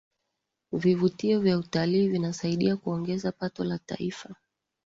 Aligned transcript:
vivutio 0.71 1.39
vya 1.39 1.57
utalii 1.57 2.07
vinasaidia 2.07 2.77
kuongeza 2.77 3.31
pato 3.31 3.63
la 3.63 3.77
taifa 3.79 4.35